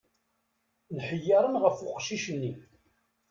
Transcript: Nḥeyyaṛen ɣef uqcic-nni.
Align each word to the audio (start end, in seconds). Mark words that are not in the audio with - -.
Nḥeyyaṛen 0.95 1.55
ɣef 1.63 1.77
uqcic-nni. 1.87 2.53